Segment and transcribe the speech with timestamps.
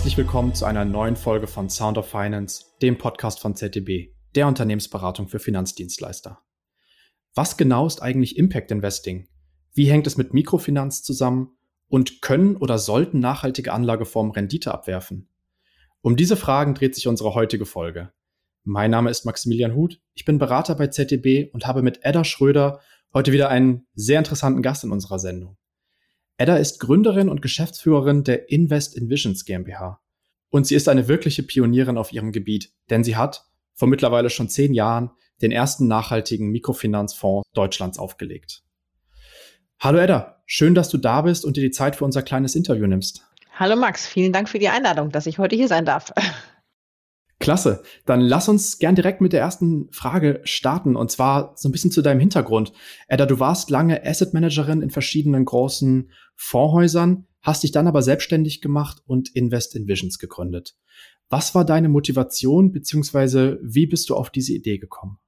[0.00, 4.46] Herzlich willkommen zu einer neuen Folge von Sound of Finance, dem Podcast von ZDB, der
[4.48, 6.40] Unternehmensberatung für Finanzdienstleister.
[7.34, 9.28] Was genau ist eigentlich Impact Investing?
[9.74, 11.50] Wie hängt es mit Mikrofinanz zusammen?
[11.86, 15.28] Und können oder sollten nachhaltige Anlageformen Rendite abwerfen?
[16.00, 18.10] Um diese Fragen dreht sich unsere heutige Folge.
[18.64, 22.80] Mein Name ist Maximilian Huth, ich bin Berater bei ZDB und habe mit Edda Schröder
[23.12, 25.58] heute wieder einen sehr interessanten Gast in unserer Sendung.
[26.40, 30.00] Edda ist Gründerin und Geschäftsführerin der Invest in Visions GmbH.
[30.48, 33.44] Und sie ist eine wirkliche Pionierin auf ihrem Gebiet, denn sie hat
[33.74, 35.10] vor mittlerweile schon zehn Jahren
[35.42, 38.62] den ersten nachhaltigen Mikrofinanzfonds Deutschlands aufgelegt.
[39.80, 42.86] Hallo Edda, schön, dass du da bist und dir die Zeit für unser kleines Interview
[42.86, 43.22] nimmst.
[43.58, 46.10] Hallo Max, vielen Dank für die Einladung, dass ich heute hier sein darf.
[47.40, 47.82] Klasse.
[48.04, 51.90] Dann lass uns gern direkt mit der ersten Frage starten und zwar so ein bisschen
[51.90, 52.72] zu deinem Hintergrund.
[53.08, 58.60] Edda, du warst lange Asset Managerin in verschiedenen großen Fondshäusern, hast dich dann aber selbstständig
[58.60, 60.76] gemacht und Invest in Visions gegründet.
[61.30, 65.18] Was war deine Motivation beziehungsweise wie bist du auf diese Idee gekommen?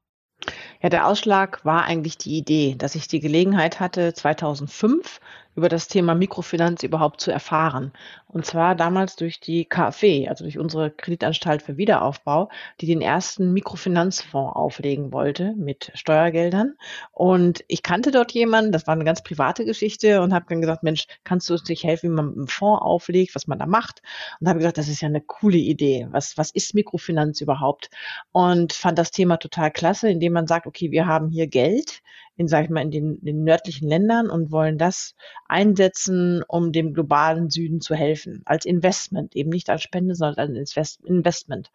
[0.83, 5.21] Ja, der Ausschlag war eigentlich die Idee, dass ich die Gelegenheit hatte, 2005
[5.55, 7.93] über das Thema Mikrofinanz überhaupt zu erfahren.
[8.27, 12.49] Und zwar damals durch die KfW, also durch unsere Kreditanstalt für Wiederaufbau,
[12.81, 16.75] die den ersten Mikrofinanzfonds auflegen wollte mit Steuergeldern.
[17.13, 20.83] Und ich kannte dort jemanden, das war eine ganz private Geschichte und habe dann gesagt,
[20.83, 24.01] Mensch, kannst du uns nicht helfen, wie man einen Fonds auflegt, was man da macht?
[24.41, 26.09] Und habe gesagt, das ist ja eine coole Idee.
[26.11, 27.91] Was, was ist Mikrofinanz überhaupt?
[28.33, 32.03] Und fand das Thema total klasse, indem man sagt, okay, wir haben hier Geld,
[32.37, 35.15] in, sag ich mal, in den, den nördlichen Ländern und wollen das
[35.47, 38.43] einsetzen, um dem globalen Süden zu helfen.
[38.47, 41.71] Als Investment, eben nicht als Spende, sondern als Investment.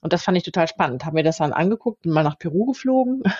[0.00, 1.04] Und das fand ich total spannend.
[1.04, 3.22] Haben mir das dann angeguckt, bin mal nach Peru geflogen.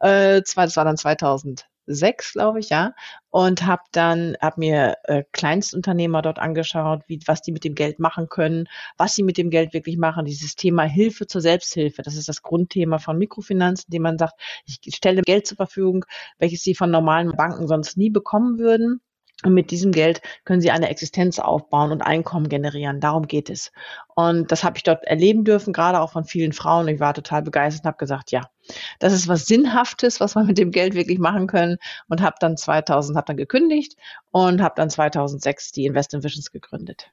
[0.00, 2.94] Äh, das war dann 2000 sechs, glaube ich, ja,
[3.30, 7.98] und habe dann hab mir äh, Kleinstunternehmer dort angeschaut, wie was die mit dem Geld
[7.98, 10.24] machen können, was sie mit dem Geld wirklich machen.
[10.24, 14.78] Dieses Thema Hilfe zur Selbsthilfe, das ist das Grundthema von Mikrofinanzen, indem man sagt, ich
[14.94, 16.04] stelle Geld zur Verfügung,
[16.38, 19.00] welches sie von normalen Banken sonst nie bekommen würden.
[19.42, 23.00] Und mit diesem Geld können sie eine Existenz aufbauen und Einkommen generieren.
[23.00, 23.72] Darum geht es.
[24.14, 26.88] Und das habe ich dort erleben dürfen, gerade auch von vielen Frauen.
[26.88, 28.50] Ich war total begeistert und habe gesagt, ja,
[28.98, 31.78] das ist was Sinnhaftes, was wir mit dem Geld wirklich machen können.
[32.08, 33.96] Und habe dann 2000, habe dann gekündigt
[34.30, 37.10] und habe dann 2006 die Invest in Visions gegründet.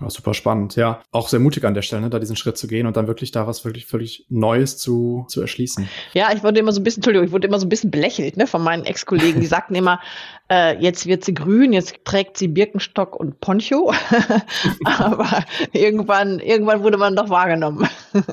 [0.00, 1.02] Ja, super spannend, ja.
[1.12, 3.30] Auch sehr mutig an der Stelle, ne, da diesen Schritt zu gehen und dann wirklich
[3.30, 5.88] da was wirklich völlig Neues zu, zu erschließen.
[6.14, 8.36] Ja, ich wurde immer so ein bisschen, Entschuldigung, ich wurde immer so ein bisschen belächelt,
[8.36, 9.40] ne, von meinen Ex-Kollegen.
[9.40, 10.00] Die sagten immer,
[10.50, 13.92] äh, jetzt wird sie grün, jetzt trägt sie Birkenstock und Poncho.
[14.84, 17.88] Aber irgendwann, irgendwann wurde man doch wahrgenommen.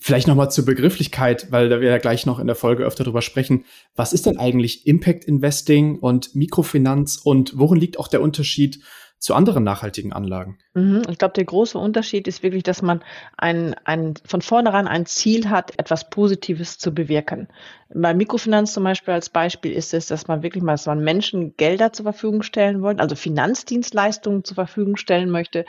[0.00, 3.20] Vielleicht nochmal zur Begrifflichkeit, weil da wir ja gleich noch in der Folge öfter drüber
[3.20, 3.64] sprechen.
[3.96, 8.80] Was ist denn eigentlich Impact Investing und Mikrofinanz und worin liegt auch der Unterschied
[9.18, 10.58] zu anderen nachhaltigen Anlagen?
[10.74, 11.02] Mhm.
[11.10, 13.02] Ich glaube, der große Unterschied ist wirklich, dass man
[13.36, 17.48] ein, ein, von vornherein ein Ziel hat, etwas Positives zu bewirken.
[17.92, 21.56] Bei Mikrofinanz zum Beispiel als Beispiel ist es, dass man wirklich mal, dass man Menschen
[21.56, 25.64] Gelder zur Verfügung stellen wollen, also Finanzdienstleistungen zur Verfügung stellen möchte,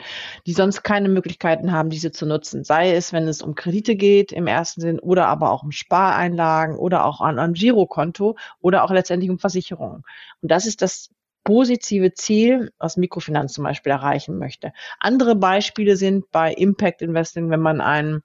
[0.46, 2.62] die sonst keine Möglichkeiten haben, diese zu nutzen.
[2.62, 6.76] Sei es, wenn es um Kredite geht im ersten Sinn oder aber auch um Spareinlagen
[6.76, 10.04] oder auch an einem Girokonto oder auch letztendlich um Versicherungen.
[10.42, 11.10] Und das ist das
[11.50, 14.72] positive Ziel aus Mikrofinanz zum Beispiel erreichen möchte.
[15.00, 18.22] Andere Beispiele sind bei Impact Investing, wenn man einen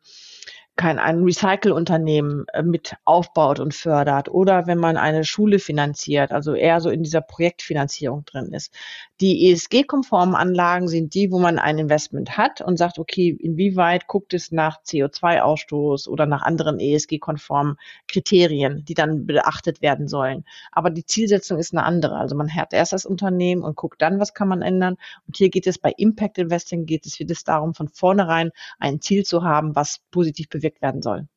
[0.76, 6.54] kein ein Recycle-Unternehmen äh, mit aufbaut und fördert oder wenn man eine Schule finanziert, also
[6.54, 8.74] eher so in dieser Projektfinanzierung drin ist.
[9.22, 14.34] Die ESG-konformen Anlagen sind die, wo man ein Investment hat und sagt, okay, inwieweit guckt
[14.34, 20.44] es nach CO2-Ausstoß oder nach anderen ESG-konformen Kriterien, die dann beachtet werden sollen.
[20.74, 22.18] Aber die Zielsetzung ist eine andere.
[22.18, 24.98] Also man hat erst das Unternehmen und guckt dann, was kann man ändern.
[25.28, 29.24] Und hier geht es bei Impact Investing geht es wieder darum, von vornherein ein Ziel
[29.24, 31.28] zu haben, was positiv bewirkt bewirkt werden soll.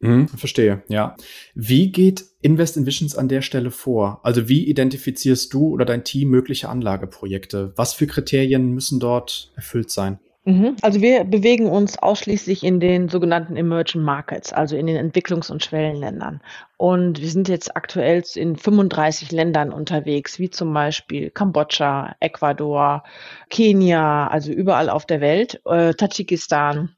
[0.00, 1.16] Mhm, verstehe, ja.
[1.54, 4.20] Wie geht Invest in Visions an der Stelle vor?
[4.22, 7.72] Also wie identifizierst du oder dein Team mögliche Anlageprojekte?
[7.76, 10.18] Was für Kriterien müssen dort erfüllt sein?
[10.44, 10.76] Mhm.
[10.82, 15.64] Also wir bewegen uns ausschließlich in den sogenannten Emerging Markets, also in den Entwicklungs- und
[15.64, 16.40] Schwellenländern.
[16.76, 23.02] Und wir sind jetzt aktuell in 35 Ländern unterwegs, wie zum Beispiel Kambodscha, Ecuador,
[23.48, 26.96] Kenia, also überall auf der Welt, äh, Tadschikistan,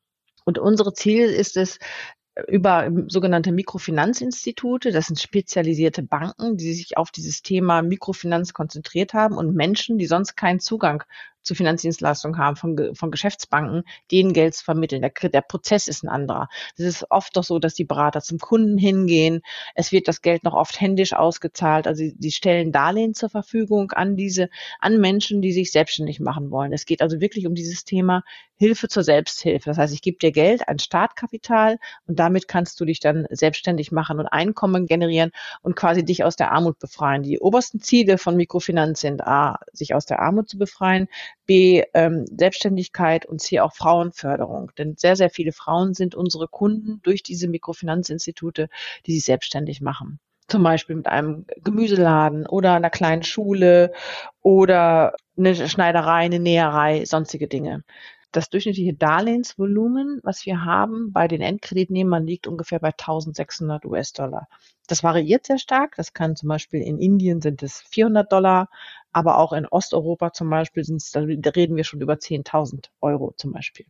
[0.49, 1.79] und unsere Ziel ist es,
[2.47, 9.37] über sogenannte Mikrofinanzinstitute, das sind spezialisierte Banken, die sich auf dieses Thema Mikrofinanz konzentriert haben
[9.37, 11.05] und Menschen, die sonst keinen Zugang
[11.49, 15.03] zu Finanzdienstleistungen haben, von, von Geschäftsbanken, denen Geld zu vermitteln.
[15.03, 16.49] Der, der Prozess ist ein anderer.
[16.77, 19.41] Das ist oft doch so, dass die Berater zum Kunden hingehen.
[19.75, 21.87] Es wird das Geld noch oft händisch ausgezahlt.
[21.87, 24.49] Also sie stellen Darlehen zur Verfügung an diese,
[24.81, 26.73] an Menschen, die sich selbstständig machen wollen.
[26.73, 28.23] Es geht also wirklich um dieses Thema
[28.59, 29.71] Hilfe zur Selbsthilfe.
[29.71, 33.93] Das heißt, ich gebe dir Geld, ein Startkapital und damit kannst du dich dann selbstständig
[33.93, 35.31] machen und Einkommen generieren
[35.63, 37.23] und quasi dich aus der Armut befreien.
[37.23, 41.09] Die obersten Ziele von Mikrofinanz sind A, sich aus der Armut zu befreien,
[41.47, 44.73] B, ähm, Selbstständigkeit und C, auch Frauenförderung.
[44.79, 48.69] Denn sehr, sehr viele Frauen sind unsere Kunden durch diese Mikrofinanzinstitute,
[49.07, 53.93] die sich selbstständig machen zum Beispiel mit einem Gemüseladen oder einer kleinen Schule
[54.41, 57.85] oder eine Schneiderei, eine Näherei, sonstige Dinge.
[58.33, 64.49] Das durchschnittliche Darlehensvolumen, was wir haben bei den Endkreditnehmern, liegt ungefähr bei 1600 US-Dollar.
[64.87, 65.95] Das variiert sehr stark.
[65.97, 68.69] Das kann zum Beispiel in Indien sind es 400 Dollar,
[69.13, 73.35] aber auch in Osteuropa zum Beispiel sind es, da reden wir schon über 10.000 Euro
[73.37, 73.87] zum Beispiel.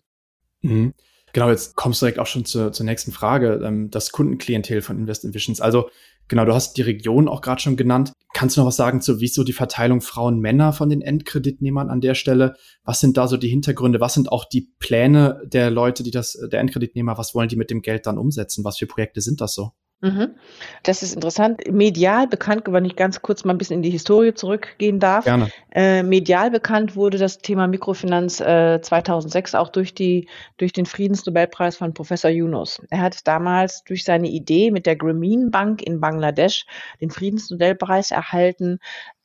[0.62, 0.94] Mhm.
[1.32, 4.99] Genau, jetzt kommst du direkt auch schon zur, zur nächsten Frage, ähm, das Kundenklientel von
[4.99, 5.61] Invest in Visions.
[5.61, 5.91] Also
[6.26, 8.12] genau, du hast die Region auch gerade schon genannt.
[8.32, 11.91] Kannst du noch was sagen zu, wie ist so die Verteilung Frauen-Männer von den Endkreditnehmern
[11.91, 12.56] an der Stelle?
[12.85, 14.00] Was sind da so die Hintergründe?
[14.00, 17.71] Was sind auch die Pläne der Leute, die das, der Endkreditnehmer, was wollen die mit
[17.71, 18.64] dem Geld dann umsetzen?
[18.64, 19.73] Was für Projekte sind das so?
[20.00, 20.37] Mhm.
[20.85, 21.61] Das ist interessant.
[21.69, 25.25] Medial bekannt, wenn ich ganz kurz mal ein bisschen in die Historie zurückgehen darf.
[25.25, 25.50] Gerne.
[25.73, 31.77] Äh, medial bekannt wurde das Thema Mikrofinanz äh, 2006 auch durch, die, durch den Friedensnobelpreis
[31.77, 32.81] von Professor Yunus.
[32.91, 36.67] Er hat damals durch seine Idee mit der Grameen Bank in Bangladesch
[37.00, 38.79] den Friedensnobelpreis erhalten,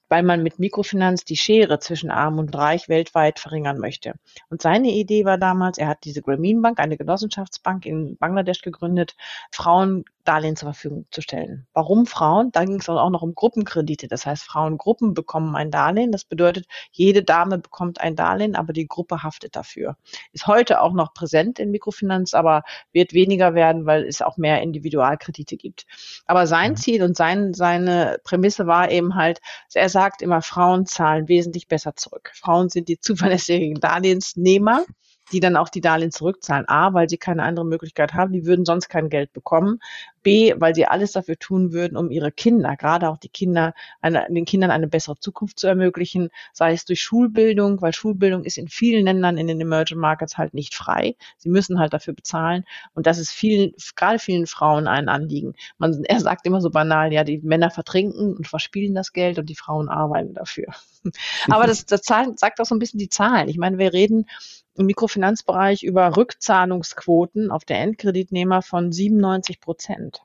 [0.10, 4.14] weil man mit Mikrofinanz die Schere zwischen Arm und Reich weltweit verringern möchte.
[4.50, 9.16] Und seine Idee war damals, er hat diese Grameen Bank, eine Genossenschaftsbank in Bangladesch gegründet,
[9.52, 11.68] Frauen Darlehen zur Verfügung zu stellen.
[11.74, 12.52] Warum Frauen?
[12.52, 14.08] Da ging es auch noch um Gruppenkredite.
[14.08, 16.12] Das heißt, Frauengruppen bekommen ein Darlehen.
[16.12, 19.98] Das bedeutet, jede Dame bekommt ein Darlehen, aber die Gruppe haftet dafür.
[20.32, 24.62] Ist heute auch noch präsent in Mikrofinanz, aber wird weniger werden, weil es auch mehr
[24.62, 25.86] Individualkredite gibt.
[26.26, 26.76] Aber sein.
[26.76, 29.40] Ziel und sein, seine Prämisse war eben halt,
[29.74, 32.32] er sagt immer, Frauen zahlen wesentlich besser zurück.
[32.34, 34.86] Frauen sind die zuverlässigen Darlehensnehmer
[35.32, 36.68] die dann auch die Darlehen zurückzahlen.
[36.68, 39.80] A, weil sie keine andere Möglichkeit haben, die würden sonst kein Geld bekommen.
[40.22, 44.26] B, weil sie alles dafür tun würden, um ihre Kinder, gerade auch die Kinder, eine,
[44.30, 48.70] den Kindern eine bessere Zukunft zu ermöglichen, sei es durch Schulbildung, weil Schulbildung ist in
[48.70, 51.16] vielen Ländern in den Emerging Markets halt nicht frei.
[51.38, 55.54] Sie müssen halt dafür bezahlen und das ist vielen, gerade vielen Frauen ein Anliegen.
[55.78, 59.50] Man, er sagt immer so banal, ja, die Männer vertrinken und verspielen das Geld und
[59.50, 60.68] die Frauen arbeiten dafür.
[61.50, 63.50] Aber das, das sagt auch so ein bisschen die Zahlen.
[63.50, 64.26] Ich meine, wir reden
[64.76, 70.24] im Mikrofinanzbereich über Rückzahlungsquoten auf der Endkreditnehmer von 97 Prozent.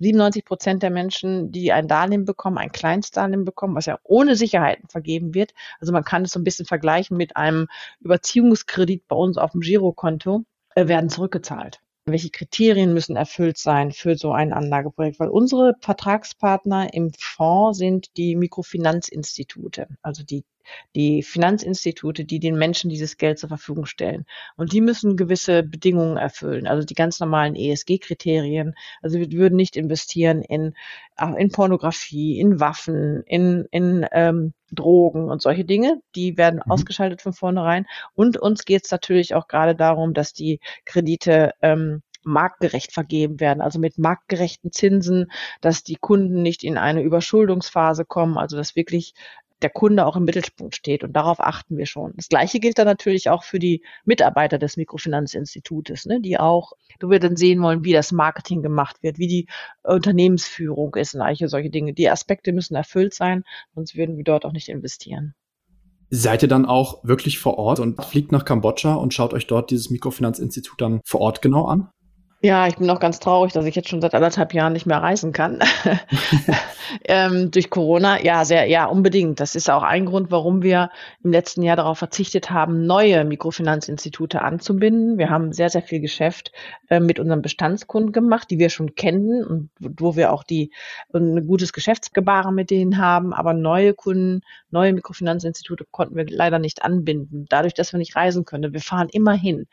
[0.00, 4.88] 97 Prozent der Menschen, die ein Darlehen bekommen, ein Kleinstdarlehen bekommen, was ja ohne Sicherheiten
[4.88, 5.52] vergeben wird.
[5.80, 7.68] Also man kann es so ein bisschen vergleichen mit einem
[8.00, 11.80] Überziehungskredit bei uns auf dem Girokonto, äh, werden zurückgezahlt.
[12.10, 15.20] Welche Kriterien müssen erfüllt sein für so ein Anlageprojekt?
[15.20, 20.44] Weil unsere Vertragspartner im Fonds sind die Mikrofinanzinstitute, also die
[20.94, 24.26] die Finanzinstitute, die den Menschen dieses Geld zur Verfügung stellen.
[24.56, 28.74] Und die müssen gewisse Bedingungen erfüllen, also die ganz normalen ESG-Kriterien.
[29.02, 30.74] Also wir würden nicht investieren in,
[31.36, 36.00] in Pornografie, in Waffen, in, in ähm, Drogen und solche Dinge.
[36.14, 36.70] Die werden mhm.
[36.72, 37.86] ausgeschaltet von vornherein.
[38.14, 43.60] Und uns geht es natürlich auch gerade darum, dass die Kredite ähm, marktgerecht vergeben werden,
[43.60, 45.30] also mit marktgerechten Zinsen,
[45.60, 49.14] dass die Kunden nicht in eine Überschuldungsphase kommen, also dass wirklich
[49.62, 51.04] der Kunde auch im Mittelpunkt steht.
[51.04, 52.12] Und darauf achten wir schon.
[52.16, 57.10] Das Gleiche gilt dann natürlich auch für die Mitarbeiter des Mikrofinanzinstitutes, ne, die auch, du
[57.10, 59.46] wir dann sehen wollen, wie das Marketing gemacht wird, wie die
[59.82, 61.92] Unternehmensführung ist und eigentlich solche Dinge.
[61.92, 65.34] Die Aspekte müssen erfüllt sein, sonst würden wir dort auch nicht investieren.
[66.10, 69.70] Seid ihr dann auch wirklich vor Ort und fliegt nach Kambodscha und schaut euch dort
[69.70, 71.90] dieses Mikrofinanzinstitut dann vor Ort genau an?
[72.40, 75.02] Ja, ich bin auch ganz traurig, dass ich jetzt schon seit anderthalb Jahren nicht mehr
[75.02, 75.58] reisen kann.
[77.04, 79.40] ähm, durch Corona, ja, sehr, ja, unbedingt.
[79.40, 80.90] Das ist auch ein Grund, warum wir
[81.22, 85.18] im letzten Jahr darauf verzichtet haben, neue Mikrofinanzinstitute anzubinden.
[85.18, 86.52] Wir haben sehr, sehr viel Geschäft
[86.90, 90.70] äh, mit unseren Bestandskunden gemacht, die wir schon kennen und wo wir auch die
[91.12, 93.32] ein gutes Geschäftsgebaren mit denen haben.
[93.32, 98.44] Aber neue Kunden, neue Mikrofinanzinstitute konnten wir leider nicht anbinden, dadurch, dass wir nicht reisen
[98.44, 98.72] können.
[98.72, 99.66] Wir fahren immer hin.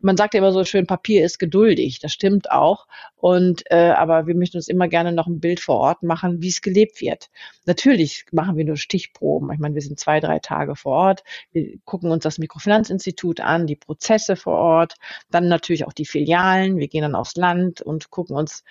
[0.00, 2.00] Man sagt ja immer so schön, Papier ist geduldig.
[2.00, 2.86] Das stimmt auch.
[3.16, 6.48] Und äh, aber wir möchten uns immer gerne noch ein Bild vor Ort machen, wie
[6.48, 7.30] es gelebt wird.
[7.66, 9.50] Natürlich machen wir nur Stichproben.
[9.52, 11.24] Ich meine, wir sind zwei, drei Tage vor Ort.
[11.52, 14.94] Wir gucken uns das Mikrofinanzinstitut an, die Prozesse vor Ort,
[15.30, 16.78] dann natürlich auch die Filialen.
[16.78, 18.62] Wir gehen dann aufs Land und gucken uns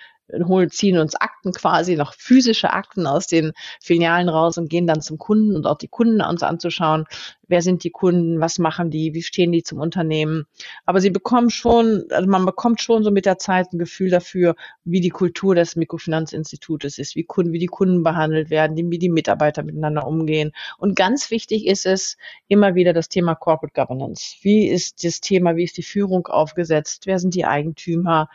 [0.46, 5.00] holen, ziehen uns Akten quasi, noch physische Akten aus den Filialen raus und gehen dann
[5.00, 7.04] zum Kunden und auch die Kunden uns anzuschauen.
[7.48, 8.40] Wer sind die Kunden?
[8.40, 9.14] Was machen die?
[9.14, 10.46] Wie stehen die zum Unternehmen?
[10.84, 14.54] Aber sie bekommen schon, also man bekommt schon so mit der Zeit ein Gefühl dafür,
[14.84, 19.08] wie die Kultur des Mikrofinanzinstitutes ist, wie Kunden, wie die Kunden behandelt werden, wie die
[19.08, 20.52] Mitarbeiter miteinander umgehen.
[20.76, 22.18] Und ganz wichtig ist es
[22.48, 24.36] immer wieder das Thema Corporate Governance.
[24.42, 27.06] Wie ist das Thema, wie ist die Führung aufgesetzt?
[27.06, 28.28] Wer sind die Eigentümer?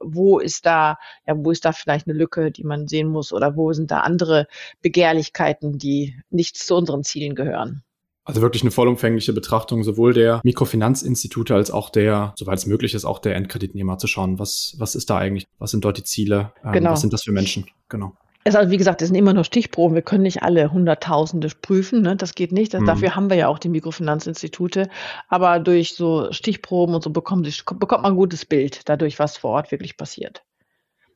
[0.00, 3.56] Wo ist da, ja, wo ist da vielleicht eine Lücke, die man sehen muss oder
[3.56, 4.46] wo sind da andere
[4.82, 7.82] Begehrlichkeiten, die nicht zu unseren Zielen gehören?
[8.24, 13.04] Also wirklich eine vollumfängliche Betrachtung sowohl der Mikrofinanzinstitute als auch der, soweit es möglich ist,
[13.04, 16.52] auch der Endkreditnehmer zu schauen, was, was ist da eigentlich, was sind dort die Ziele,
[16.64, 16.92] ähm, genau.
[16.92, 18.12] was sind das für Menschen, genau.
[18.44, 19.94] Es, also wie gesagt, es sind immer nur Stichproben.
[19.94, 22.02] Wir können nicht alle Hunderttausende prüfen.
[22.02, 22.16] Ne?
[22.16, 22.72] Das geht nicht.
[22.72, 22.86] Das, mhm.
[22.86, 24.88] Dafür haben wir ja auch die Mikrofinanzinstitute.
[25.28, 27.44] Aber durch so Stichproben und so bekommt,
[27.78, 30.42] bekommt man ein gutes Bild dadurch, was vor Ort wirklich passiert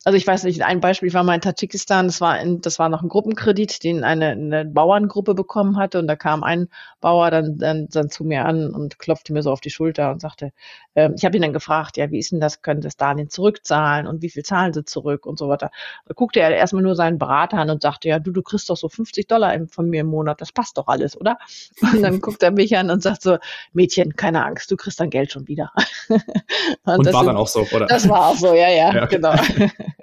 [0.05, 2.91] also ich weiß nicht, ein Beispiel war mal in Tadschikistan, das war, in, das war
[2.91, 6.69] noch ein Gruppenkredit, den eine, eine Bauerngruppe bekommen hatte und da kam ein
[7.01, 10.21] Bauer dann, dann, dann zu mir an und klopfte mir so auf die Schulter und
[10.21, 10.53] sagte,
[10.95, 14.07] ähm, ich habe ihn dann gefragt, ja, wie ist denn das, können das Darlehen zurückzahlen
[14.07, 15.71] und wie viel zahlen sie zurück und so weiter.
[16.07, 18.77] Da guckte er erstmal nur seinen Berater an und sagte, ja, du, du kriegst doch
[18.77, 21.39] so 50 Dollar von mir im Monat, das passt doch alles, oder?
[21.81, 23.39] Und dann guckt er mich an und sagt so,
[23.73, 25.73] Mädchen, keine Angst, du kriegst dein Geld schon wieder.
[26.09, 27.87] und, und war dann auch so, oder?
[27.87, 29.35] Das war auch so, ja, ja, ja genau.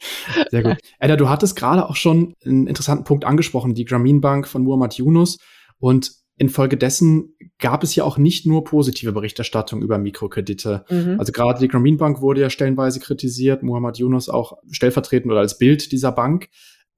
[0.50, 0.78] Sehr gut.
[0.98, 4.94] Edda, du hattest gerade auch schon einen interessanten Punkt angesprochen, die Grameen Bank von Muhammad
[4.94, 5.38] Yunus.
[5.78, 10.84] Und infolgedessen gab es ja auch nicht nur positive Berichterstattung über Mikrokredite.
[10.88, 11.16] Mhm.
[11.18, 15.58] Also gerade die Grameen Bank wurde ja stellenweise kritisiert, Muhammad Yunus auch stellvertretend oder als
[15.58, 16.48] Bild dieser Bank.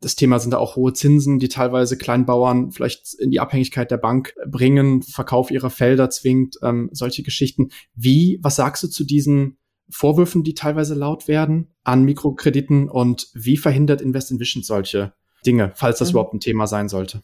[0.01, 3.99] Das Thema sind da auch hohe Zinsen, die teilweise Kleinbauern vielleicht in die Abhängigkeit der
[3.99, 7.71] Bank bringen, Verkauf ihrer Felder zwingt, ähm, solche Geschichten.
[7.95, 9.59] Wie, was sagst du zu diesen
[9.93, 15.13] Vorwürfen, die teilweise laut werden an Mikrokrediten und wie verhindert Invest in Vision solche
[15.45, 16.13] Dinge, falls das mhm.
[16.13, 17.23] überhaupt ein Thema sein sollte?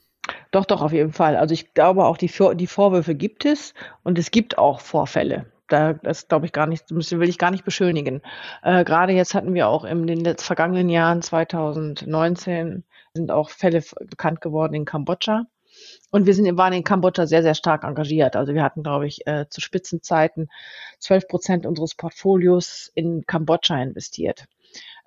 [0.51, 1.37] Doch, doch, auf jeden Fall.
[1.37, 5.47] Also ich glaube auch, die, die Vorwürfe gibt es und es gibt auch Vorfälle.
[5.69, 8.23] Da, das glaube ich gar nicht, das will ich gar nicht beschönigen.
[8.63, 12.85] Äh, Gerade jetzt hatten wir auch in den vergangenen Jahren 2019
[13.15, 15.47] sind auch Fälle bekannt geworden in Kambodscha
[16.11, 18.37] und wir sind, waren in Kambodscha sehr, sehr stark engagiert.
[18.37, 20.49] Also wir hatten, glaube ich, äh, zu Spitzenzeiten
[21.01, 24.47] 12 Prozent unseres Portfolios in Kambodscha investiert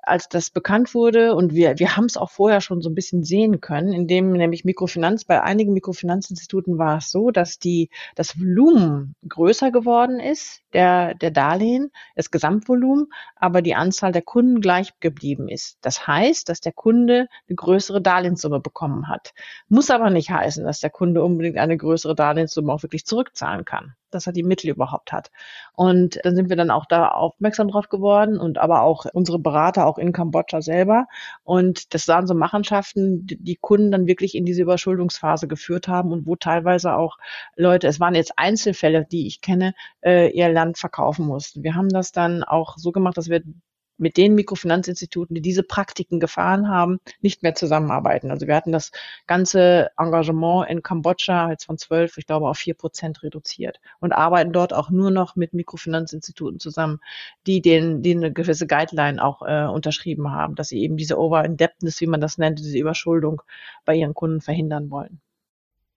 [0.03, 3.23] als das bekannt wurde und wir, wir haben es auch vorher schon so ein bisschen
[3.23, 9.15] sehen können, indem nämlich Mikrofinanz, bei einigen Mikrofinanzinstituten war es so, dass die, das Volumen
[9.27, 15.47] größer geworden ist, der, der Darlehen, das Gesamtvolumen, aber die Anzahl der Kunden gleich geblieben
[15.47, 15.77] ist.
[15.81, 19.33] Das heißt, dass der Kunde eine größere Darlehenssumme bekommen hat.
[19.67, 23.95] Muss aber nicht heißen, dass der Kunde unbedingt eine größere Darlehenssumme auch wirklich zurückzahlen kann
[24.11, 25.31] dass er die Mittel überhaupt hat.
[25.73, 29.87] Und dann sind wir dann auch da aufmerksam drauf geworden und aber auch unsere Berater
[29.87, 31.07] auch in Kambodscha selber.
[31.43, 36.27] Und das waren so Machenschaften, die Kunden dann wirklich in diese Überschuldungsphase geführt haben und
[36.27, 37.17] wo teilweise auch
[37.55, 41.63] Leute, es waren jetzt Einzelfälle, die ich kenne, äh, ihr Land verkaufen mussten.
[41.63, 43.41] Wir haben das dann auch so gemacht, dass wir
[44.01, 48.31] mit den Mikrofinanzinstituten, die diese Praktiken gefahren haben, nicht mehr zusammenarbeiten.
[48.31, 48.91] Also wir hatten das
[49.27, 54.51] ganze Engagement in Kambodscha jetzt von zwölf, ich glaube, auf vier Prozent reduziert und arbeiten
[54.51, 56.99] dort auch nur noch mit Mikrofinanzinstituten zusammen,
[57.47, 62.01] die den, die eine gewisse Guideline auch äh, unterschrieben haben, dass sie eben diese Over-Indebtedness,
[62.01, 63.43] wie man das nennt, diese Überschuldung
[63.85, 65.21] bei ihren Kunden verhindern wollen.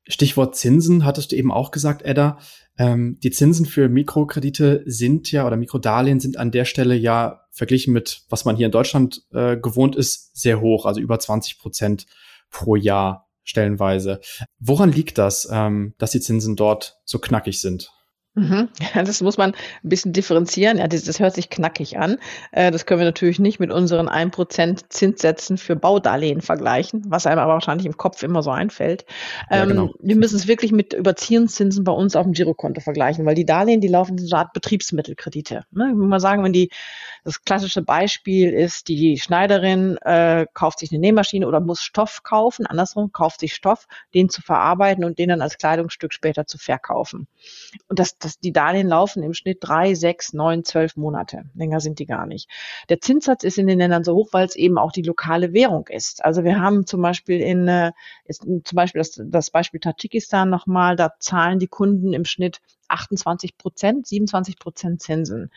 [0.07, 2.39] Stichwort Zinsen hattest du eben auch gesagt, Edda.
[2.77, 7.93] Ähm, die Zinsen für Mikrokredite sind ja oder Mikrodarlehen sind an der Stelle ja verglichen
[7.93, 12.07] mit, was man hier in Deutschland äh, gewohnt ist, sehr hoch, also über 20 Prozent
[12.51, 14.21] pro Jahr stellenweise.
[14.59, 17.91] Woran liegt das, ähm, dass die Zinsen dort so knackig sind?
[18.35, 18.69] Mhm.
[18.95, 20.79] Das muss man ein bisschen differenzieren.
[20.79, 22.19] Ja, das, das hört sich knackig an.
[22.51, 27.39] Äh, das können wir natürlich nicht mit unseren 1% Zinssätzen für Baudarlehen vergleichen, was einem
[27.39, 29.05] aber wahrscheinlich im Kopf immer so einfällt.
[29.51, 29.95] Ja, ähm, genau.
[30.01, 33.81] Wir müssen es wirklich mit Überziehungszinsen bei uns auf dem Girokonto vergleichen, weil die Darlehen,
[33.81, 35.65] die laufen in so einer Art Betriebsmittelkredite.
[35.71, 35.91] Ne?
[35.93, 36.71] Ich will mal sagen, wenn die,
[37.25, 42.67] das klassische Beispiel ist, die Schneiderin äh, kauft sich eine Nähmaschine oder muss Stoff kaufen,
[42.67, 47.29] andersrum, kauft sich Stoff, den zu verarbeiten und den dann als Kleidungsstück später zu verkaufen.
[47.89, 51.45] Und das das, die Darlehen laufen im Schnitt drei, sechs, neun, zwölf Monate.
[51.55, 52.49] Länger sind die gar nicht.
[52.89, 55.87] Der Zinssatz ist in den Ländern so hoch, weil es eben auch die lokale Währung
[55.89, 56.25] ist.
[56.25, 57.93] Also wir haben zum Beispiel in, äh,
[58.25, 63.57] ist zum Beispiel das, das Beispiel Tadschikistan nochmal, da zahlen die Kunden im Schnitt 28
[63.57, 65.51] Prozent, 27 Prozent Zinsen.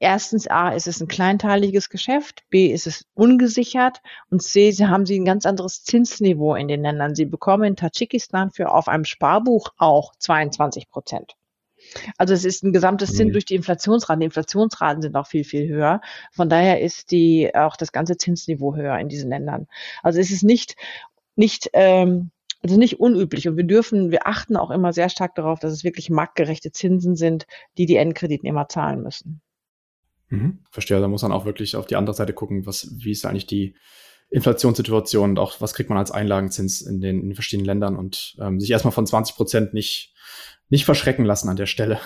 [0.00, 5.06] Erstens, A, ist es ein kleinteiliges Geschäft, B, ist es ungesichert und C, sie haben
[5.06, 7.14] sie ein ganz anderes Zinsniveau in den Ländern.
[7.14, 11.36] Sie bekommen in Tadschikistan für auf einem Sparbuch auch 22 Prozent.
[12.18, 14.20] Also es ist ein gesamtes Zins durch die Inflationsraten.
[14.20, 16.00] Die Inflationsraten sind auch viel, viel höher.
[16.32, 19.66] Von daher ist die auch das ganze Zinsniveau höher in diesen Ländern.
[20.02, 20.76] Also es ist nicht,
[21.36, 22.30] nicht ähm,
[22.64, 23.46] also nicht unüblich.
[23.46, 27.14] Und wir dürfen, wir achten auch immer sehr stark darauf, dass es wirklich marktgerechte Zinsen
[27.14, 27.46] sind,
[27.76, 29.42] die die Endkreditnehmer zahlen müssen.
[30.30, 30.60] Mhm.
[30.70, 33.46] Verstehe, da muss man auch wirklich auf die andere Seite gucken, was, wie ist eigentlich
[33.46, 33.76] die
[34.34, 38.36] Inflationssituation und auch was kriegt man als Einlagenzins in den, in den verschiedenen Ländern und
[38.40, 40.12] ähm, sich erstmal von 20 Prozent nicht,
[40.68, 42.00] nicht verschrecken lassen an der Stelle.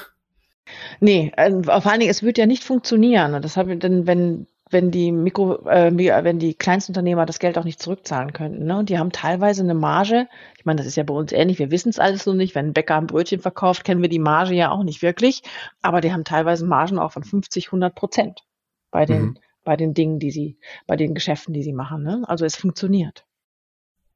[1.00, 3.32] Nee, äh, vor allen Dingen, es wird ja nicht funktionieren.
[3.32, 7.56] Und das habe ich dann, wenn wenn die Mikro, äh, wenn die Kleinstunternehmer das Geld
[7.56, 8.66] auch nicht zurückzahlen könnten.
[8.66, 8.78] Ne?
[8.78, 10.28] Und die haben teilweise eine Marge.
[10.58, 11.58] Ich meine, das ist ja bei uns ähnlich.
[11.58, 12.54] Wir wissen es alles noch nicht.
[12.54, 15.42] Wenn ein Bäcker ein Brötchen verkauft, kennen wir die Marge ja auch nicht wirklich.
[15.80, 18.42] Aber die haben teilweise Margen auch von 50, 100 Prozent
[18.90, 19.38] bei den, mhm.
[19.69, 20.57] Bei den Dingen, die sie,
[20.87, 22.03] bei den Geschäften, die sie machen.
[22.03, 22.23] Ne?
[22.27, 23.27] Also es funktioniert.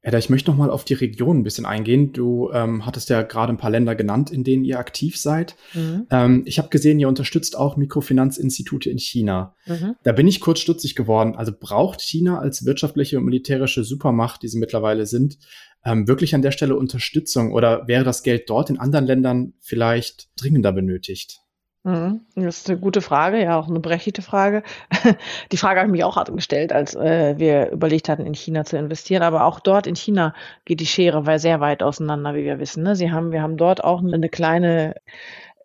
[0.01, 2.11] Edda, ich möchte noch mal auf die Region ein bisschen eingehen.
[2.11, 5.55] Du ähm, hattest ja gerade ein paar Länder genannt, in denen ihr aktiv seid.
[5.75, 6.07] Mhm.
[6.09, 9.55] Ähm, ich habe gesehen, ihr unterstützt auch Mikrofinanzinstitute in China.
[9.67, 9.93] Mhm.
[10.01, 11.35] Da bin ich kurz stutzig geworden.
[11.35, 15.37] Also braucht China als wirtschaftliche und militärische Supermacht, die sie mittlerweile sind,
[15.85, 20.29] ähm, wirklich an der Stelle Unterstützung oder wäre das Geld dort in anderen Ländern vielleicht
[20.35, 21.42] dringender benötigt?
[21.83, 22.21] Mhm.
[22.35, 24.63] Das ist eine gute Frage, ja, auch eine berechtigte Frage.
[25.51, 28.77] Die Frage habe ich mich auch gestellt, als äh, wir überlegt hatten, in China zu
[28.77, 29.21] investieren.
[29.21, 32.83] Aber auch dort in China geht die Schere sehr weit auseinander, wie wir wissen.
[32.83, 32.95] Ne?
[32.95, 34.95] Sie haben, wir haben dort auch eine kleine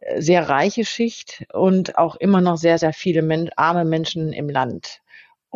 [0.00, 4.48] äh, sehr reiche Schicht und auch immer noch sehr, sehr viele men arme Menschen im
[4.48, 5.00] Land.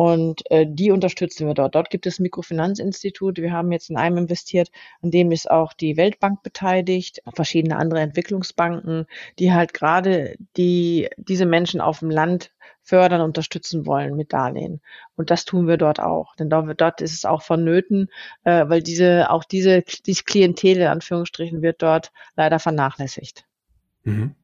[0.02, 1.76] Und äh, die unterstützen wir dort.
[1.76, 3.38] Dort gibt es Mikrofinanzinstitut.
[3.38, 4.68] Wir haben jetzt in einem investiert,
[5.00, 9.06] an dem ist auch die Weltbank beteiligt, verschiedene andere Entwicklungsbanken,
[9.38, 12.50] die halt gerade die, diese Menschen auf dem Land
[12.82, 14.80] fördern, unterstützen wollen mit Darlehen.
[15.14, 16.34] Und das tun wir dort auch.
[16.34, 18.08] Denn dort, ist es auch vonnöten,
[18.42, 23.44] äh, weil diese, auch diese, diese Klientel in Anführungsstrichen wird dort leider vernachlässigt.
[24.02, 24.34] Mhm.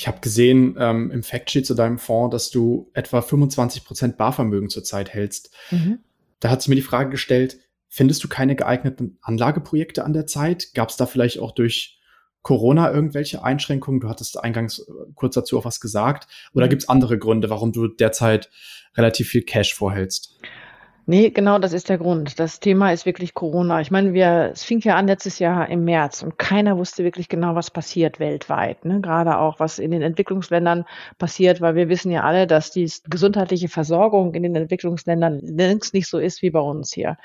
[0.00, 4.70] Ich habe gesehen ähm, im Factsheet zu deinem Fonds, dass du etwa 25 Prozent Barvermögen
[4.70, 5.54] zurzeit hältst.
[5.70, 5.98] Mhm.
[6.40, 10.72] Da hat sich mir die Frage gestellt, findest du keine geeigneten Anlageprojekte an der Zeit?
[10.72, 12.00] Gab es da vielleicht auch durch
[12.40, 14.00] Corona irgendwelche Einschränkungen?
[14.00, 14.84] Du hattest eingangs äh,
[15.16, 16.28] kurz dazu auch was gesagt.
[16.54, 16.70] Oder mhm.
[16.70, 18.48] gibt es andere Gründe, warum du derzeit
[18.96, 20.40] relativ viel Cash vorhältst?
[21.06, 22.38] Nee, genau das ist der Grund.
[22.38, 23.80] Das Thema ist wirklich Corona.
[23.80, 27.28] Ich meine, wir, es fing ja an letztes Jahr im März und keiner wusste wirklich
[27.28, 28.84] genau, was passiert weltweit.
[28.84, 29.00] Ne?
[29.00, 30.84] Gerade auch, was in den Entwicklungsländern
[31.18, 36.08] passiert, weil wir wissen ja alle, dass die gesundheitliche Versorgung in den Entwicklungsländern längst nicht
[36.08, 37.16] so ist wie bei uns hier.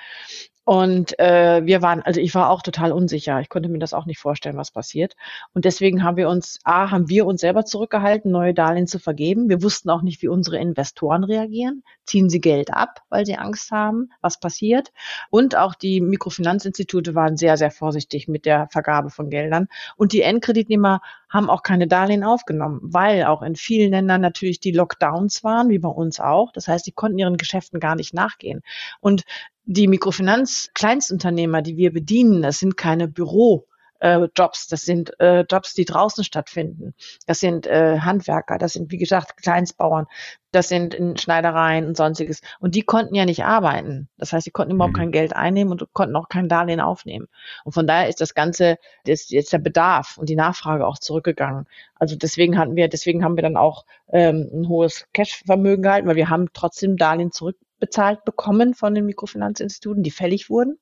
[0.65, 3.39] Und äh, wir waren, also ich war auch total unsicher.
[3.39, 5.15] Ich konnte mir das auch nicht vorstellen, was passiert.
[5.54, 9.47] Und deswegen haben wir uns, A, haben wir uns selber zurückgehalten, neue Darlehen zu vergeben.
[9.47, 11.84] Wir wussten auch nicht, wie unsere Investoren reagieren.
[12.06, 14.91] Ziehen sie Geld ab, weil sie Angst haben, was passiert.
[15.30, 19.67] Und auch die Mikrofinanzinstitute waren sehr, sehr vorsichtig mit der Vergabe von Geldern.
[19.97, 20.99] Und die Endkreditnehmer
[21.30, 25.80] haben auch keine Darlehen aufgenommen, weil auch in vielen Ländern natürlich die Lockdowns waren, wie
[25.80, 26.51] bei uns auch.
[26.54, 28.62] Das heißt, sie konnten ihren Geschäften gar nicht nachgehen.
[28.99, 29.25] Und
[29.65, 33.67] die Mikrofinanz-Kleinstunternehmer, die wir bedienen, das sind keine Büro-
[33.99, 36.93] äh, Jobs, das sind äh, Jobs, die draußen stattfinden.
[37.28, 40.06] Das sind äh, Handwerker, das sind, wie gesagt, Kleinstbauern,
[40.51, 42.41] das sind in Schneidereien und sonstiges.
[42.60, 44.08] Und die konnten ja nicht arbeiten.
[44.17, 44.99] Das heißt, sie konnten überhaupt mhm.
[44.99, 47.28] kein Geld einnehmen und konnten auch kein Darlehen aufnehmen.
[47.63, 51.65] Und von daher ist das Ganze, ist jetzt der Bedarf und die Nachfrage auch zurückgegangen.
[51.95, 56.15] Also deswegen hatten wir, deswegen haben wir dann auch ähm, ein hohes Cashvermögen gehalten, weil
[56.15, 57.32] wir haben trotzdem Darlehen
[57.76, 60.78] zurückbezahlt bekommen von den Mikrofinanzinstituten, die fällig wurden.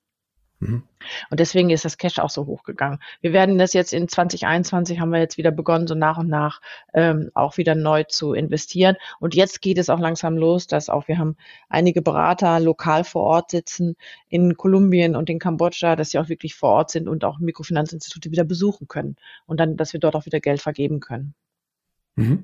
[0.59, 0.83] Mhm.
[1.29, 2.99] Und deswegen ist das Cash auch so hochgegangen.
[3.21, 6.61] Wir werden das jetzt in 2021 haben wir jetzt wieder begonnen, so nach und nach
[6.93, 8.95] ähm, auch wieder neu zu investieren.
[9.19, 11.35] Und jetzt geht es auch langsam los, dass auch wir haben
[11.67, 13.95] einige Berater lokal vor Ort sitzen
[14.29, 18.31] in Kolumbien und in Kambodscha, dass sie auch wirklich vor Ort sind und auch Mikrofinanzinstitute
[18.31, 21.33] wieder besuchen können und dann, dass wir dort auch wieder Geld vergeben können.
[22.15, 22.43] Mhm.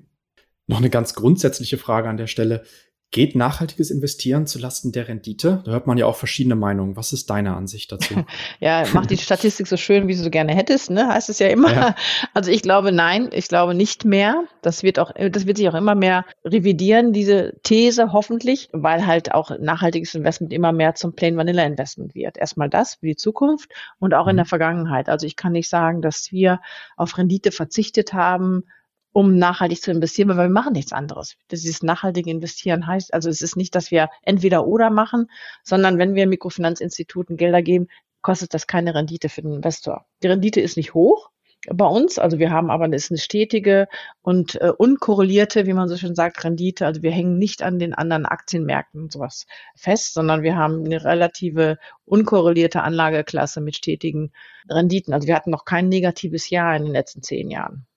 [0.67, 2.63] Noch eine ganz grundsätzliche Frage an der Stelle.
[3.11, 5.63] Geht nachhaltiges Investieren zulasten der Rendite?
[5.65, 6.95] Da hört man ja auch verschiedene Meinungen.
[6.95, 8.23] Was ist deine Ansicht dazu?
[8.59, 11.07] ja, mach die Statistik so schön, wie du so gerne hättest, ne?
[11.07, 11.73] Heißt es ja immer.
[11.73, 11.95] Ja.
[12.33, 14.43] Also ich glaube nein, ich glaube nicht mehr.
[14.61, 19.33] Das wird auch, das wird sich auch immer mehr revidieren, diese These hoffentlich, weil halt
[19.33, 22.37] auch nachhaltiges Investment immer mehr zum Plain Vanilla Investment wird.
[22.37, 24.31] Erstmal das für die Zukunft und auch mhm.
[24.31, 25.09] in der Vergangenheit.
[25.09, 26.61] Also ich kann nicht sagen, dass wir
[26.95, 28.63] auf Rendite verzichtet haben,
[29.11, 31.35] um nachhaltig zu investieren, weil wir machen nichts anderes.
[31.51, 35.29] Dieses nachhaltige Investieren heißt, also es ist nicht, dass wir entweder oder machen,
[35.63, 37.87] sondern wenn wir Mikrofinanzinstituten Gelder geben,
[38.21, 40.05] kostet das keine Rendite für den Investor.
[40.23, 41.29] Die Rendite ist nicht hoch
[41.67, 43.87] bei uns, also wir haben aber es ist eine stetige
[44.21, 46.85] und äh, unkorrelierte, wie man so schön sagt, Rendite.
[46.85, 49.45] Also wir hängen nicht an den anderen Aktienmärkten und sowas
[49.75, 54.31] fest, sondern wir haben eine relative unkorrelierte Anlageklasse mit stetigen
[54.69, 55.13] Renditen.
[55.13, 57.88] Also wir hatten noch kein negatives Jahr in den letzten zehn Jahren.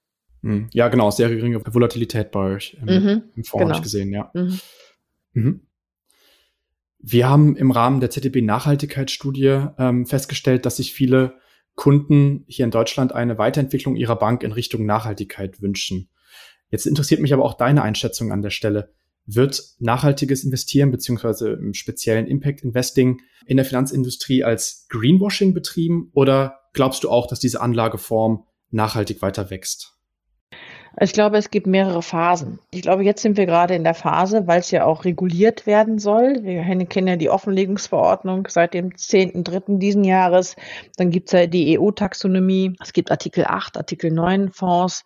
[0.43, 0.69] Hm.
[0.73, 3.69] Ja, genau, sehr geringe Volatilität bei euch im, mhm, im Fonds, genau.
[3.69, 4.31] habe ich gesehen, ja.
[4.35, 4.61] Mhm.
[5.33, 5.61] Mhm.
[6.99, 11.35] Wir haben im Rahmen der ZDB Nachhaltigkeitsstudie ähm, festgestellt, dass sich viele
[11.75, 16.11] Kunden hier in Deutschland eine Weiterentwicklung ihrer Bank in Richtung Nachhaltigkeit wünschen.
[16.69, 18.95] Jetzt interessiert mich aber auch deine Einschätzung an der Stelle.
[19.27, 26.61] Wird nachhaltiges Investieren beziehungsweise im speziellen Impact Investing in der Finanzindustrie als Greenwashing betrieben oder
[26.73, 29.99] glaubst du auch, dass diese Anlageform nachhaltig weiter wächst?
[31.01, 32.59] Ich glaube, es gibt mehrere Phasen.
[32.71, 35.99] Ich glaube, jetzt sind wir gerade in der Phase, weil es ja auch reguliert werden
[35.99, 36.43] soll.
[36.43, 39.79] Wir kennen ja die Offenlegungsverordnung seit dem 10.3.
[39.79, 40.55] diesen Jahres.
[40.97, 42.77] Dann gibt es ja die EU-Taxonomie.
[42.81, 45.05] Es gibt Artikel 8, Artikel 9 Fonds.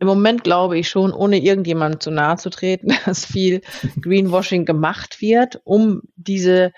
[0.00, 3.60] Im Moment glaube ich schon, ohne irgendjemandem zu nahe zu treten, dass viel
[4.00, 6.72] Greenwashing gemacht wird, um diese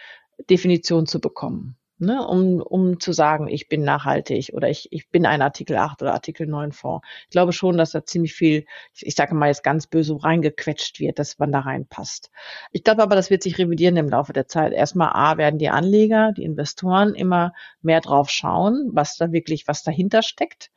[0.49, 5.27] Definition zu bekommen ne, um, um zu sagen, ich bin nachhaltig oder ich, ich bin
[5.27, 7.07] ein Artikel 8 oder Artikel 9 Fonds.
[7.25, 11.01] Ich glaube schon, dass da ziemlich viel, ich, ich sage mal jetzt ganz böse, reingequetscht
[11.01, 12.31] wird, dass man da reinpasst.
[12.73, 14.73] Ich glaube aber, das wird sich revidieren im Laufe der Zeit.
[14.73, 19.83] Erstmal A, werden die Anleger, die Investoren immer mehr drauf schauen, was da wirklich, was
[19.83, 20.71] dahinter steckt.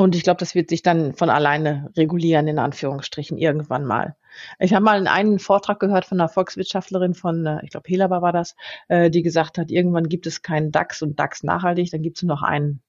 [0.00, 4.14] Und ich glaube, das wird sich dann von alleine regulieren, in Anführungsstrichen, irgendwann mal.
[4.60, 8.32] Ich habe mal einen Vortrag gehört von einer Volkswirtschaftlerin von, äh, ich glaube, Helaba war
[8.32, 8.54] das,
[8.86, 12.22] äh, die gesagt hat, irgendwann gibt es keinen DAX und DAX nachhaltig, dann gibt es
[12.22, 12.80] nur noch einen.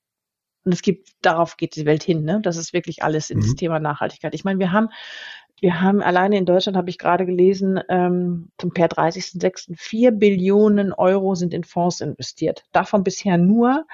[0.63, 2.41] Und es gibt, darauf geht die Welt hin, ne?
[2.43, 3.57] Das ist wirklich alles ins mhm.
[3.57, 4.35] Thema Nachhaltigkeit.
[4.35, 4.89] Ich meine, wir haben,
[5.61, 9.75] wir haben alleine in Deutschland, habe ich gerade gelesen, ähm, zum per 30.06.
[9.77, 12.63] 4 Billionen Euro sind in Fonds investiert.
[12.71, 13.85] Davon bisher nur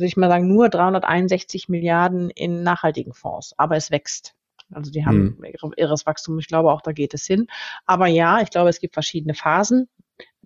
[0.00, 3.54] würde ich mal sagen, nur 361 Milliarden in nachhaltigen Fonds.
[3.56, 4.34] Aber es wächst.
[4.72, 5.72] Also die haben hm.
[5.76, 6.38] irres Wachstum.
[6.38, 7.48] Ich glaube auch, da geht es hin.
[7.86, 9.88] Aber ja, ich glaube, es gibt verschiedene Phasen.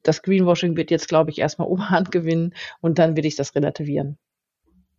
[0.03, 4.19] Das Greenwashing wird jetzt, glaube ich, erstmal Oberhand gewinnen und dann will ich das relativieren.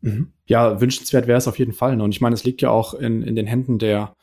[0.02, 0.34] Mhm.
[0.46, 1.96] Ja, wünschenswert wäre es auf jeden Fall.
[1.98, 2.04] Ne?
[2.04, 4.16] Und ich meine, es liegt ja auch in, in den Händen der,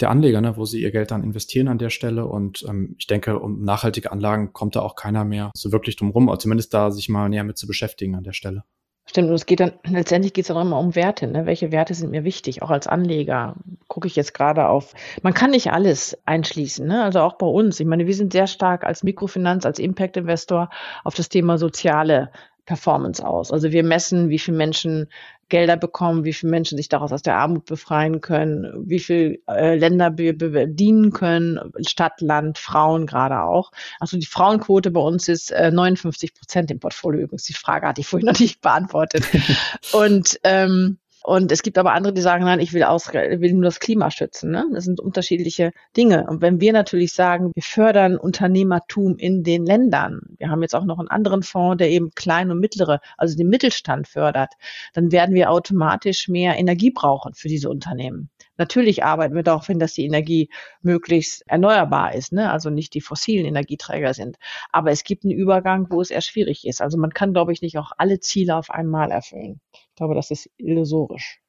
[0.00, 2.26] der Anleger, ne, wo sie ihr Geld dann investieren an der Stelle.
[2.26, 6.10] Und ähm, ich denke, um nachhaltige Anlagen kommt da auch keiner mehr so wirklich drum
[6.10, 8.64] rum, oder zumindest da sich mal näher mit zu beschäftigen an der Stelle.
[9.08, 11.26] Stimmt, und es geht dann, letztendlich geht es auch immer um Werte.
[11.26, 11.46] Ne?
[11.46, 12.60] Welche Werte sind mir wichtig?
[12.60, 13.56] Auch als Anleger
[13.86, 14.92] gucke ich jetzt gerade auf.
[15.22, 17.04] Man kann nicht alles einschließen, ne?
[17.04, 17.80] also auch bei uns.
[17.80, 20.68] Ich meine, wir sind sehr stark als Mikrofinanz, als Impact-Investor
[21.04, 22.30] auf das Thema soziale
[22.66, 23.50] Performance aus.
[23.50, 25.08] Also wir messen, wie viele Menschen
[25.48, 29.76] Gelder bekommen, wie viele Menschen sich daraus aus der Armut befreien können, wie viele äh,
[29.76, 33.72] Länder wir bedienen können, Stadt, Land, Frauen gerade auch.
[34.00, 37.44] Also die Frauenquote bei uns ist äh, 59 Prozent im Portfolio übrigens.
[37.44, 39.24] Die Frage hatte ich vorhin noch nicht beantwortet.
[39.92, 43.64] Und ähm, und es gibt aber andere, die sagen, nein, ich will, aus, will nur
[43.64, 44.50] das Klima schützen.
[44.50, 44.66] Ne?
[44.72, 46.26] Das sind unterschiedliche Dinge.
[46.28, 50.84] Und wenn wir natürlich sagen, wir fördern Unternehmertum in den Ländern, wir haben jetzt auch
[50.84, 54.54] noch einen anderen Fonds, der eben kleine und mittlere, also den Mittelstand fördert,
[54.94, 58.30] dann werden wir automatisch mehr Energie brauchen für diese Unternehmen.
[58.56, 60.50] Natürlich arbeiten wir darauf hin, dass die Energie
[60.82, 62.50] möglichst erneuerbar ist, ne?
[62.50, 64.36] also nicht die fossilen Energieträger sind.
[64.72, 66.80] Aber es gibt einen Übergang, wo es eher schwierig ist.
[66.80, 69.60] Also man kann, glaube ich, nicht auch alle Ziele auf einmal erfüllen
[69.98, 71.40] glaube, das ist illusorisch.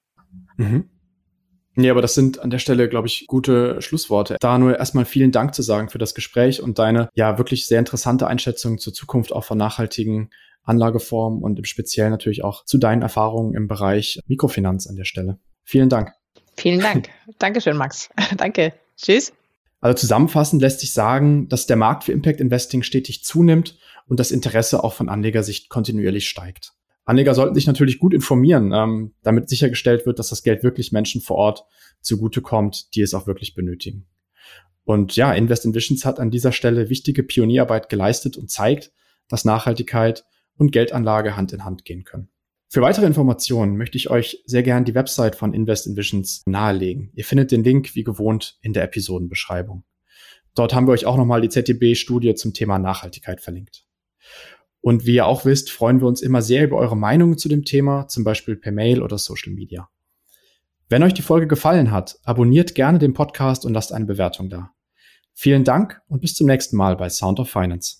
[0.57, 0.89] Mhm.
[1.75, 4.35] Nee, aber das sind an der Stelle, glaube ich, gute Schlussworte.
[4.41, 7.79] Da nur erstmal vielen Dank zu sagen für das Gespräch und deine ja wirklich sehr
[7.79, 10.29] interessante Einschätzung zur Zukunft auch von nachhaltigen
[10.63, 15.39] Anlageformen und im Speziellen natürlich auch zu deinen Erfahrungen im Bereich Mikrofinanz an der Stelle.
[15.63, 16.12] Vielen Dank.
[16.57, 17.09] Vielen Dank.
[17.39, 18.09] Dankeschön, Max.
[18.38, 18.73] Danke.
[18.97, 19.31] Tschüss.
[19.81, 24.31] Also zusammenfassend lässt sich sagen, dass der Markt für Impact Investing stetig zunimmt und das
[24.31, 26.73] Interesse auch von Anlegersicht kontinuierlich steigt.
[27.09, 31.21] Anleger sollten sich natürlich gut informieren, ähm, damit sichergestellt wird, dass das Geld wirklich Menschen
[31.21, 31.65] vor Ort
[32.01, 34.05] zugutekommt, die es auch wirklich benötigen.
[34.83, 38.91] Und ja, Invest in Visions hat an dieser Stelle wichtige Pionierarbeit geleistet und zeigt,
[39.27, 40.23] dass Nachhaltigkeit
[40.55, 42.29] und Geldanlage Hand in Hand gehen können.
[42.67, 47.11] Für weitere Informationen möchte ich euch sehr gern die Website von Invest in Visions nahelegen.
[47.15, 49.83] Ihr findet den Link wie gewohnt in der Episodenbeschreibung.
[50.53, 53.88] Dort haben wir euch auch nochmal die ZDB-Studie zum Thema Nachhaltigkeit verlinkt.
[54.81, 57.65] Und wie ihr auch wisst, freuen wir uns immer sehr über eure Meinungen zu dem
[57.65, 59.89] Thema, zum Beispiel per Mail oder Social Media.
[60.87, 64.71] Wenn euch die Folge gefallen hat, abonniert gerne den Podcast und lasst eine Bewertung da.
[65.33, 67.98] Vielen Dank und bis zum nächsten Mal bei Sound of Finance.